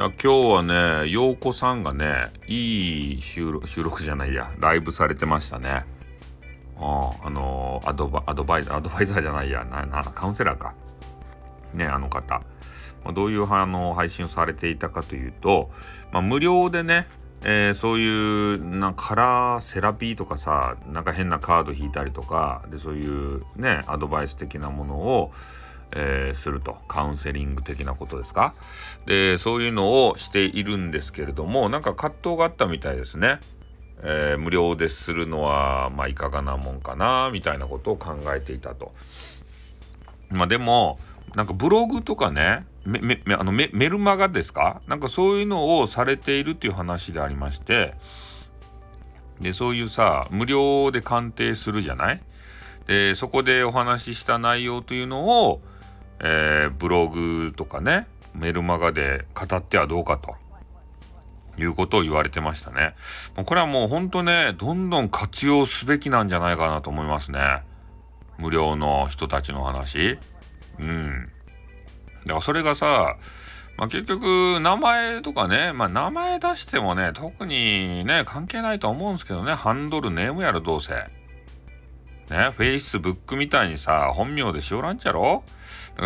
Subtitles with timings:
[0.00, 0.62] や今日は
[1.02, 5.84] ね陽子さんがねいい収録収録じゃないやライブされてましたね。
[6.78, 10.74] ああのアドバアドバイザーアドバイザーじゃないやななカウンセラーか。
[11.74, 12.40] ねあの方、
[13.04, 15.68] まあ、どういうあの配信をされていたかというと、
[16.12, 17.06] まあ、無料でね
[17.42, 25.32] えー、そういうなカラーセラピーとかさなんか変なカード引いたりとかでそういうねアドバイス的なものを
[25.92, 26.76] えー、すると。
[26.88, 28.54] カウンセリング的なことですか？
[29.06, 33.40] でそういうのをしているんですけれどもなんか葛藤があったみたいですね、
[34.02, 38.92] えー、無料でするのはまあいかがなもんかなみたいなことを考えていたと。
[40.30, 40.98] まあでも
[41.34, 44.80] なんかブログとかねめめあのメルマガですか？
[44.86, 47.94] なんかそういうのをされているっていう話でありまして
[49.40, 52.22] でそういうさ無料で鑑定するじゃない？
[52.86, 55.60] でそこでお話しした内容というのを
[56.22, 60.36] えー、ブログとかね、メルマガで語ってはどうかと。
[61.58, 62.94] いうことを言われてましたね。
[63.36, 67.62] もうこれはもうほんとね、どんどん活用すべきなんじゃないかなと思いますね。
[68.38, 70.18] 無料の人たちの話。
[70.78, 71.28] うん。
[72.24, 73.16] だからそれがさ、
[73.76, 80.92] まあ、結局名前とかね、まあ、名前出してもね、特にね、関係ないと思うんですけどね、ハンドルネームやろ、どうせ。
[80.92, 85.44] ね、Facebook みたいにさ、本名でしおらんちゃろ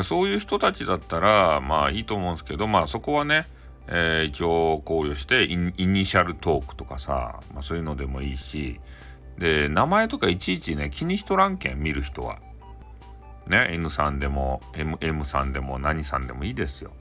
[0.03, 3.47] そういう人たちだったら、まあいいと思うんですけど、まあそこはね、
[3.87, 5.56] えー、一応考慮してイ
[5.87, 8.81] ニシャルトークとかさ、まあ、そういうのでもいいし、
[9.39, 12.39] で、名前とかいちいちね、気にしとらんけん、見る人は。
[13.47, 16.92] ね、N さんでも M, M さんでも何さんでもいいですよ。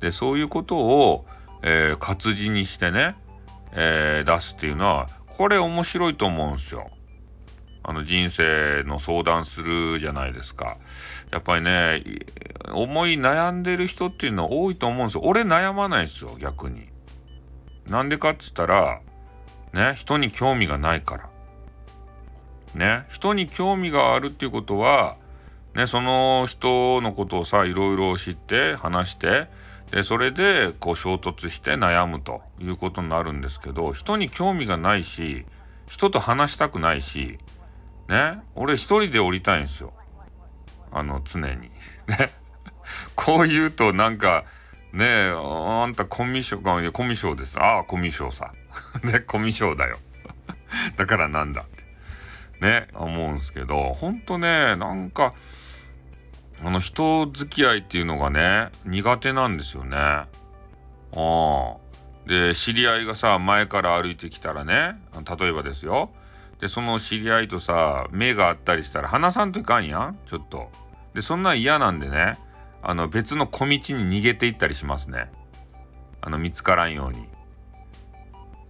[0.00, 1.26] で、そういうことを、
[1.62, 3.16] えー、活字にしてね、
[3.72, 6.90] えー、出すっていうのは、これ面白いと思うんですよ。
[7.82, 10.76] あの人生の相談するじゃないですか。
[11.30, 12.02] やっぱりね、
[12.72, 15.22] 思い悩んでる人っていうのは多いと思うんですよ。
[15.24, 16.88] 俺悩まないですよ、逆に。
[17.88, 19.00] なんでかっつったら、
[19.72, 21.30] ね、人に興味がないから。
[22.74, 25.16] ね、人に興味があるっていうことは、
[25.74, 29.48] ね、その人のことをさ、いろいろ知って話して、
[29.90, 35.46] で、それでこう衝突して悩むということになるんですけど、人に興味がないし、
[35.88, 37.38] 人と話したくないし、
[38.10, 39.94] ね、俺一人で降りたいんですよ。
[40.90, 41.60] あの、常に。
[41.60, 41.70] ね。
[43.14, 44.44] こう言うとなんか、
[44.92, 47.56] ねえ、あんたコミュ障か、いや、コミュ障です。
[47.60, 48.52] ああ、コミュ障さ。
[49.04, 49.98] ね、コミュ障だよ。
[50.96, 51.84] だからなんだって。
[52.60, 55.32] ね、思うんすけど、ほんとね、なんか、
[56.64, 59.96] あの、人付き合いっていうのがね、苦手なんですよね。
[59.96, 60.26] あ
[61.14, 61.76] あ。
[62.26, 64.96] で、知り合いがさ、前から歩いてきたらね、
[65.38, 66.10] 例えばですよ。
[66.60, 70.18] でその知り合いとさ目があったりしたら話さんといかんやん？
[70.26, 70.70] ちょっと。
[71.14, 72.38] でそんなん嫌なんでね
[72.82, 75.30] あの別の小道に逃げていったりしますね。
[76.20, 77.26] あの見つからんように。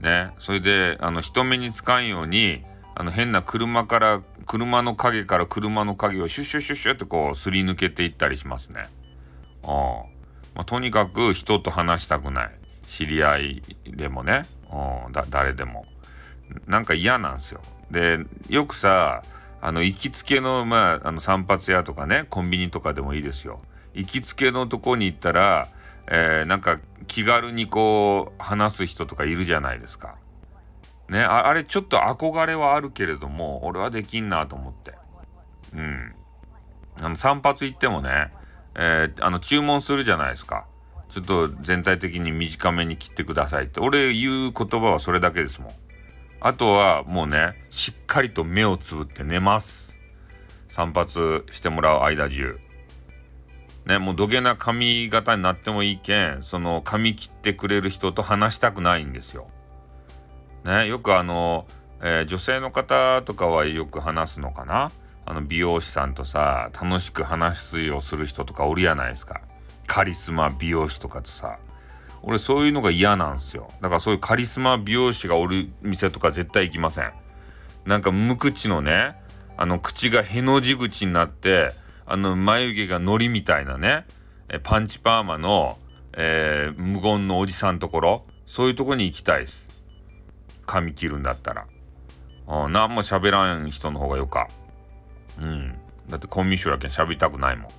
[0.01, 0.31] ね。
[0.39, 2.65] それであの人目につかんように
[2.95, 8.89] あの変な車から車の影から車の影をシュッシュッシュッシュッってこうすり抜けていったりしますね。
[9.65, 10.03] あ
[10.55, 12.51] まあ、とにかく人と話したくない。
[12.87, 14.43] 知り合いでもね。
[15.13, 15.87] だ誰でも。
[16.67, 17.61] なんか嫌なんですよ。
[17.91, 18.19] で
[18.49, 19.23] よくさ
[19.61, 23.61] あの行きつけのまああの散髪屋とかねコンビニとかでもいいですよ
[23.95, 25.69] 行きつけのとこに行ったら、
[26.07, 30.17] えー、なんか気軽にこう話す人とかいるじゃないですか。
[31.09, 34.95] ねあれちょっと憧れはあるけれども俺はできんなと思って。
[35.75, 36.15] うん。
[37.01, 38.33] あの散髪行ってもね、
[38.77, 40.67] えー、あの注文するじゃないですか。
[41.09, 43.81] ちょっと全体的に短めに切ってくださいって。
[43.81, 45.73] 俺言う言葉はそれだけですもん。
[46.41, 49.97] あとはもうね、しっかりと目をつぶって寝ます。
[50.69, 51.11] 散髪
[51.53, 52.59] してもらう間中。
[53.87, 59.49] ね、もう土下な髪型になってもいいけん、その髪切ってくれる人と話したくないんですよ。
[60.65, 61.67] ね、よくあの、
[62.01, 64.93] えー、女性の方とかはよく話すのかな？
[65.27, 69.43] あの美容師さんとさ、楽しく話をする人とかおるやないですか。
[69.87, 71.59] カリスマ美容師とかとさ。
[72.23, 73.69] 俺そういうのが嫌なんですよ。
[73.81, 77.13] だからそういうカリスマ美容師がおる店とか絶対行きません。
[77.87, 79.17] なんか無口のね、
[79.57, 81.73] あの口がへの字口になって、
[82.07, 84.07] あの眉毛がのりみたいなね、
[84.63, 85.79] パンチパーマの、
[86.17, 89.71] えー、無言のおじさんところ、そういうとこに行きたいです。
[90.67, 91.67] 髪切るんだったら。
[92.49, 94.49] うん、何も喋らん人の方がよか。
[95.41, 95.79] うん。
[96.09, 97.71] だってコンミッションだけ喋りたくないもん。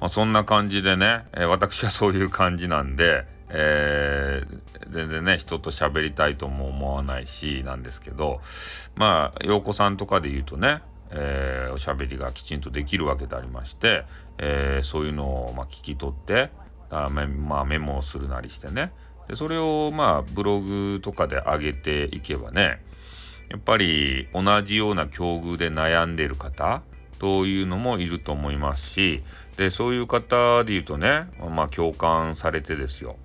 [0.00, 8.40] まあ、そんな感じでね、えー、私はそういう感じなんで、えー、全然ね人と喋りたいとも思わないしなんですけど
[8.94, 14.04] まあ陽子さんとかで言うとね、えー、おしゃべりがきちんとできるわけでありまして、
[14.38, 16.50] えー、そういうのをまあ聞き取って、
[16.90, 18.92] あメ,、まあ、メモをするなりしてね。
[19.28, 22.82] でそれをまあブログとかで上げていけばね
[23.50, 26.82] やっぱり同じような境遇で悩んでいる方
[27.18, 29.22] というのもいると思いますし
[29.56, 33.16] でそういう方で言うとねまあ共感されてですよ。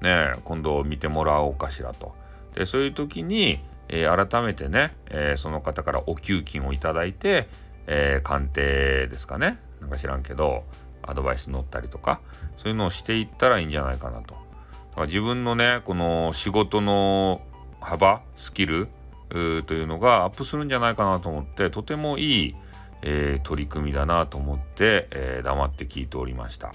[0.00, 2.14] ね今度見てもらおうかしらと
[2.54, 7.48] でそういう時に、えー、改めてね、えー、その方からお給金をいただいて、
[7.86, 10.64] えー、鑑定ですかねなんか知らんけど
[11.02, 12.20] アドバイス乗ったりとか
[12.56, 14.34] そういうのをしていったらいいんじゃないかなと。
[14.34, 17.40] だから自分のねこの仕事の
[17.80, 18.88] 幅スキル
[19.30, 19.36] と
[19.74, 22.56] いうのがアップするんじゃないかなと思ってとてもいい、
[23.02, 26.72] えー、取り組みだなと思って、えー、黙って聞いておりました。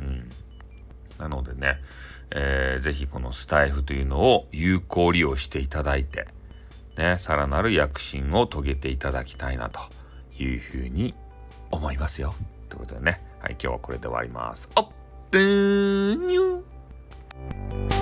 [0.00, 0.30] うん、
[1.18, 1.80] なのでね、
[2.30, 6.26] えー、ぜひこのスタイフというのを有効利用していただいて、
[6.96, 9.80] ね、さらなる躍進を遂げていただきたいなと
[10.38, 11.14] いうふうに
[11.70, 12.34] 思いますよ。
[12.68, 14.68] ということでね、はい、今日はこれで終わります。
[14.76, 14.88] おっ、
[15.30, 17.95] でーにゅ